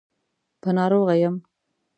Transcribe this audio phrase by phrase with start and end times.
[0.61, 1.35] په ناروغه يم.